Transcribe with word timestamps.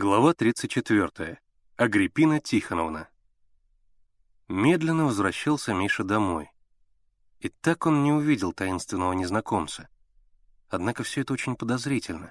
Глава 0.00 0.32
34. 0.32 1.40
Агриппина 1.76 2.38
Тихоновна. 2.38 3.08
Медленно 4.46 5.06
возвращался 5.06 5.74
Миша 5.74 6.04
домой. 6.04 6.52
И 7.40 7.48
так 7.48 7.84
он 7.84 8.04
не 8.04 8.12
увидел 8.12 8.52
таинственного 8.52 9.12
незнакомца. 9.14 9.88
Однако 10.68 11.02
все 11.02 11.22
это 11.22 11.32
очень 11.32 11.56
подозрительно. 11.56 12.30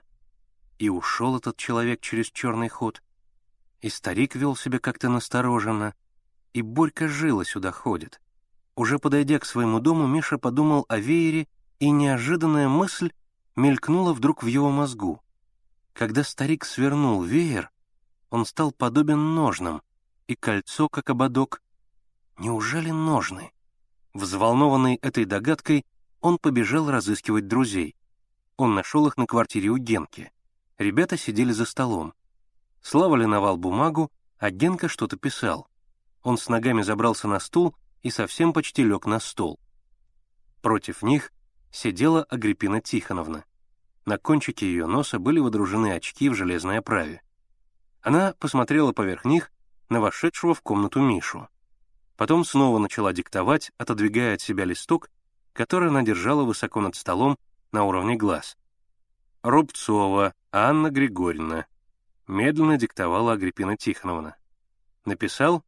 И 0.80 0.88
ушел 0.88 1.36
этот 1.36 1.58
человек 1.58 2.00
через 2.00 2.32
черный 2.32 2.70
ход. 2.70 3.04
И 3.82 3.90
старик 3.90 4.36
вел 4.36 4.56
себя 4.56 4.80
как-то 4.80 5.10
настороженно. 5.10 5.94
И 6.54 6.62
Борька 6.62 7.10
жила 7.10 7.44
сюда 7.44 7.74
ходит. 7.74 8.22
Уже 8.76 8.98
подойдя 8.98 9.40
к 9.40 9.46
своему 9.46 9.82
дому, 9.82 10.08
Миша 10.08 10.38
подумал 10.38 10.86
о 10.88 11.00
веере, 11.00 11.50
и 11.80 11.90
неожиданная 11.90 12.70
мысль 12.70 13.12
мелькнула 13.58 14.14
вдруг 14.14 14.42
в 14.42 14.48
его 14.48 14.70
мозгу— 14.70 15.22
когда 15.98 16.24
старик 16.24 16.64
свернул 16.64 17.24
веер, 17.24 17.72
он 18.30 18.46
стал 18.46 18.72
подобен 18.72 19.34
ножнам, 19.34 19.82
и 20.28 20.36
кольцо, 20.36 20.88
как 20.90 21.10
ободок. 21.10 21.64
Неужели 22.38 22.92
ножны? 22.92 23.52
Взволнованный 24.14 24.98
этой 24.98 25.26
догадкой, 25.26 25.88
он 26.22 26.38
побежал 26.38 26.92
разыскивать 26.92 27.48
друзей. 27.48 27.96
Он 28.58 28.76
нашел 28.76 29.08
их 29.08 29.18
на 29.18 29.26
квартире 29.26 29.70
у 29.70 29.78
Генки. 29.78 30.32
Ребята 30.78 31.18
сидели 31.18 31.52
за 31.52 31.66
столом. 31.66 32.14
Слава 32.84 33.16
линовал 33.16 33.58
бумагу, 33.58 34.12
а 34.38 34.52
Генка 34.52 34.90
что-то 34.90 35.18
писал. 35.18 35.68
Он 36.22 36.38
с 36.38 36.48
ногами 36.48 36.84
забрался 36.84 37.28
на 37.28 37.40
стул 37.40 37.76
и 38.04 38.12
совсем 38.12 38.54
почти 38.54 38.84
лег 38.84 39.08
на 39.08 39.20
стол. 39.20 39.60
Против 40.62 41.02
них 41.02 41.32
сидела 41.72 42.24
Агриппина 42.26 42.82
Тихоновна. 42.82 43.46
На 44.08 44.18
кончике 44.18 44.66
ее 44.66 44.86
носа 44.86 45.20
были 45.20 45.40
водружены 45.40 45.92
очки 45.92 46.30
в 46.30 46.34
железной 46.34 46.78
оправе. 46.78 47.22
Она 48.02 48.34
посмотрела 48.40 48.94
поверх 48.94 49.26
них 49.26 49.52
на 49.90 50.00
вошедшего 50.00 50.54
в 50.54 50.62
комнату 50.62 51.02
Мишу. 51.02 51.50
Потом 52.16 52.46
снова 52.46 52.80
начала 52.80 53.12
диктовать, 53.12 53.74
отодвигая 53.78 54.36
от 54.36 54.42
себя 54.42 54.64
листок, 54.64 55.10
который 55.52 55.90
она 55.90 56.04
держала 56.04 56.44
высоко 56.44 56.80
над 56.80 56.96
столом 56.96 57.38
на 57.74 57.84
уровне 57.84 58.16
глаз. 58.16 58.58
«Рубцова 59.42 60.34
Анна 60.54 60.90
Григорьевна»,— 60.90 61.66
медленно 62.28 62.78
диктовала 62.78 63.34
Агриппина 63.34 63.76
Тихоновна. 63.76 64.38
«Написал? 65.04 65.66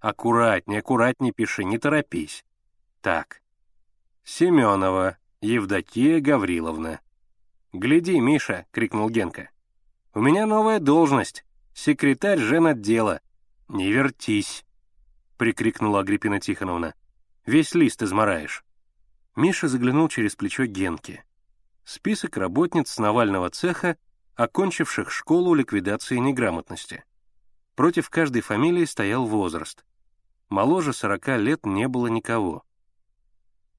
Аккуратней, 0.00 0.80
аккуратней 0.80 1.30
пиши, 1.30 1.62
не 1.62 1.78
торопись. 1.78 2.44
Так. 3.00 3.40
Семенова 4.24 5.18
Евдокия 5.40 6.20
Гавриловна. 6.20 6.98
«Гляди, 7.72 8.18
Миша!»— 8.18 8.66
крикнул 8.72 9.08
Генка. 9.10 9.50
«У 10.12 10.20
меня 10.20 10.44
новая 10.46 10.80
должность. 10.80 11.44
Секретарь 11.72 12.40
женотдела. 12.40 13.20
Не 13.68 13.92
вертись!»— 13.92 14.64
прикрикнула 15.36 16.00
Агриппина 16.00 16.40
Тихоновна. 16.40 16.94
«Весь 17.46 17.74
лист 17.74 18.02
измораешь». 18.02 18.64
Миша 19.36 19.68
заглянул 19.68 20.08
через 20.08 20.34
плечо 20.34 20.66
Генки. 20.66 21.24
Список 21.84 22.36
работниц 22.36 22.98
Навального 22.98 23.50
цеха, 23.50 23.96
окончивших 24.34 25.10
школу 25.12 25.54
ликвидации 25.54 26.16
неграмотности. 26.16 27.04
Против 27.76 28.10
каждой 28.10 28.42
фамилии 28.42 28.84
стоял 28.84 29.26
возраст. 29.26 29.84
Моложе 30.48 30.92
сорока 30.92 31.36
лет 31.36 31.64
не 31.64 31.86
было 31.86 32.08
никого. 32.08 32.64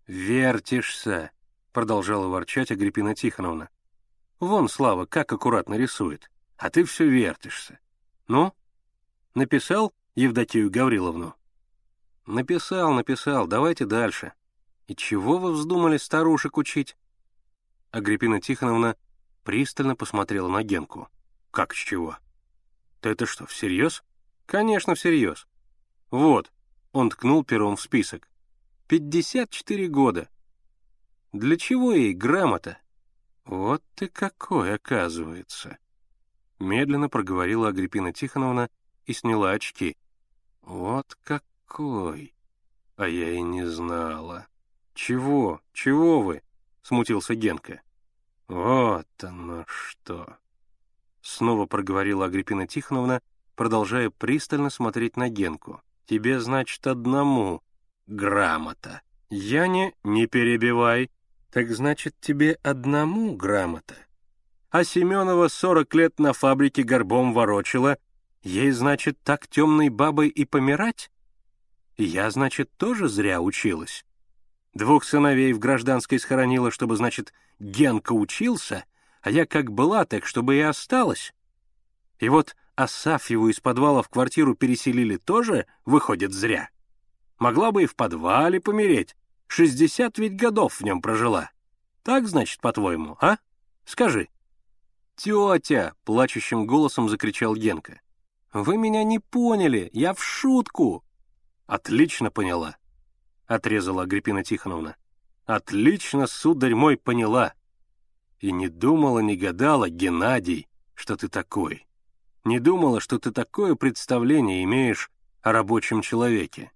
«Вертишься!»— 0.08 1.31
продолжала 1.73 2.28
ворчать 2.28 2.72
Агриппина 2.72 3.16
Тихоновна. 3.16 3.69
Вон, 4.42 4.70
Слава, 4.70 5.06
как 5.06 5.31
аккуратно 5.31 5.75
рисует, 5.75 6.31
а 6.58 6.72
ты 6.72 6.84
все 6.84 7.08
вертишься. 7.08 7.78
Ну? 8.28 8.53
Написал 9.36 9.94
Евдокию 10.16 10.72
Гавриловну? 10.72 11.36
Написал, 12.25 12.92
написал, 12.92 13.45
давайте 13.45 13.86
дальше. 13.86 14.34
И 14.88 14.96
чего 14.96 15.38
вы 15.38 15.52
вздумали 15.52 15.97
старушек 15.97 16.57
учить? 16.57 16.97
Агриппина 17.91 18.41
Тихоновна 18.41 18.97
пристально 19.44 19.96
посмотрела 19.96 20.47
на 20.47 20.63
Генку. 20.63 21.08
Как 21.52 21.75
с 21.75 21.78
чего? 21.78 22.18
Ты 23.00 23.09
это 23.09 23.28
что, 23.28 23.46
всерьез? 23.46 24.03
Конечно, 24.47 24.96
всерьез. 24.96 25.46
Вот, 26.09 26.52
он 26.94 27.12
ткнул 27.12 27.44
пером 27.44 27.75
в 27.75 27.81
список. 27.81 28.28
Пятьдесят 28.88 29.52
четыре 29.52 29.88
года. 29.88 30.29
Для 31.31 31.58
чего 31.58 31.91
ей 31.91 32.16
грамота? 32.16 32.79
«Вот 33.51 33.84
ты 33.95 34.07
какой, 34.07 34.75
оказывается!» 34.75 35.78
Медленно 36.59 37.09
проговорила 37.09 37.67
Агриппина 37.67 38.13
Тихоновна 38.13 38.69
и 39.06 39.12
сняла 39.12 39.51
очки. 39.51 39.97
«Вот 40.62 41.17
какой! 41.22 42.34
А 42.95 43.09
я 43.09 43.29
и 43.29 43.41
не 43.41 43.66
знала!» 43.66 44.47
«Чего? 44.94 45.59
Чего 45.73 46.22
вы?»— 46.22 46.44
смутился 46.81 47.35
Генка. 47.35 47.81
«Вот 48.47 49.07
оно 49.22 49.66
что!» 49.67 50.38
Снова 51.22 51.66
проговорила 51.66 52.28
Агриппина 52.28 52.67
Тихоновна, 52.67 53.22
продолжая 53.57 54.11
пристально 54.11 54.69
смотреть 54.69 55.17
на 55.17 55.28
Генку. 55.28 55.81
«Тебе, 56.06 56.40
значит, 56.40 56.88
одному 56.88 57.61
грамота. 58.07 59.01
Я 59.29 59.67
не... 59.67 59.94
Не 60.06 60.25
перебивай!» 60.28 61.11
Так 61.51 61.69
значит, 61.69 62.16
тебе 62.22 62.57
одному 62.63 63.35
грамота. 63.35 63.95
А 64.69 64.85
Семенова 64.85 65.50
сорок 65.50 65.94
лет 65.94 66.17
на 66.17 66.31
фабрике 66.31 66.84
горбом 66.84 67.34
ворочила. 67.34 67.97
Ей, 68.41 68.72
значит, 68.72 69.19
так 69.22 69.47
темной 69.50 69.90
бабой 69.90 70.29
и 70.29 70.45
помирать? 70.45 71.11
Я, 71.97 72.31
значит, 72.31 72.72
тоже 72.78 73.09
зря 73.09 73.41
училась. 73.41 74.06
Двух 74.73 75.03
сыновей 75.03 75.51
в 75.51 75.59
гражданской 75.59 76.19
схоронила, 76.19 76.72
чтобы, 76.72 76.95
значит, 76.95 77.34
Генка 77.59 78.13
учился, 78.13 78.85
а 79.22 79.29
я 79.29 79.45
как 79.45 79.72
была, 79.72 80.06
так 80.06 80.25
чтобы 80.25 80.56
и 80.56 80.61
осталась. 80.61 81.34
И 82.19 82.29
вот 82.29 82.56
Асафьеву 82.75 83.50
из 83.50 83.59
подвала 83.59 84.01
в 84.01 84.09
квартиру 84.09 84.56
переселили 84.56 85.17
тоже, 85.17 85.66
выходит, 85.85 86.31
зря. 86.31 86.69
Могла 87.38 87.73
бы 87.73 87.84
и 87.84 87.88
в 87.88 87.95
подвале 87.95 88.61
помереть, 88.61 89.17
Шестьдесят 89.53 90.17
ведь 90.17 90.38
годов 90.38 90.79
в 90.79 90.81
нем 90.85 91.01
прожила. 91.01 91.51
Так, 92.03 92.25
значит, 92.25 92.62
по-твоему, 92.62 93.17
а? 93.19 93.35
Скажи». 93.84 94.29
«Тетя!»— 95.17 95.94
плачущим 96.06 96.66
голосом 96.66 97.09
закричал 97.09 97.57
Генка. 97.57 98.00
«Вы 98.53 98.78
меня 98.78 99.03
не 99.03 99.19
поняли, 99.19 99.90
я 99.91 100.13
в 100.13 100.23
шутку!» 100.23 101.03
«Отлично 101.66 102.31
поняла»,— 102.31 102.78
отрезала 103.45 104.03
Агриппина 104.03 104.45
Тихоновна. 104.45 104.95
«Отлично, 105.45 106.28
сударь 106.28 106.73
мой, 106.73 106.95
поняла. 106.95 107.53
И 108.40 108.53
не 108.53 108.69
думала, 108.69 109.19
не 109.19 109.35
гадала, 109.35 109.90
Геннадий, 109.90 110.69
что 110.94 111.17
ты 111.17 111.28
такой. 111.28 111.85
Не 112.45 112.61
думала, 112.61 113.01
что 113.01 113.19
ты 113.19 113.31
такое 113.31 113.75
представление 113.75 114.63
имеешь 114.63 115.11
о 115.41 115.51
рабочем 115.51 116.01
человеке». 116.01 116.72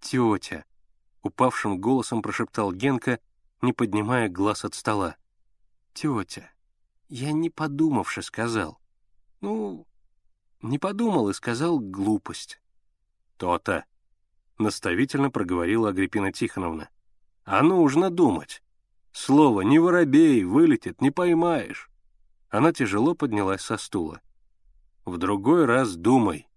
«Тетя», 0.00 0.64
упавшим 1.24 1.80
голосом 1.80 2.22
прошептал 2.22 2.72
Генка, 2.72 3.18
не 3.62 3.72
поднимая 3.72 4.28
глаз 4.28 4.64
от 4.64 4.74
стола. 4.74 5.16
«Тетя, 5.94 6.50
я 7.08 7.32
не 7.32 7.50
подумавши 7.50 8.22
сказал. 8.22 8.78
Ну, 9.40 9.86
не 10.62 10.78
подумал 10.78 11.30
и 11.30 11.34
сказал 11.34 11.80
глупость». 11.80 12.60
«То-то»,— 13.36 13.84
наставительно 14.58 15.30
проговорила 15.30 15.90
Агриппина 15.90 16.32
Тихоновна. 16.32 16.88
«А 17.44 17.62
нужно 17.62 18.10
думать. 18.10 18.62
Слово 19.12 19.62
«не 19.62 19.78
воробей» 19.78 20.44
вылетит, 20.44 21.00
не 21.00 21.10
поймаешь». 21.10 21.90
Она 22.50 22.72
тяжело 22.72 23.14
поднялась 23.14 23.62
со 23.62 23.76
стула. 23.76 24.20
«В 25.04 25.16
другой 25.18 25.64
раз 25.64 25.96
думай. 25.96 26.48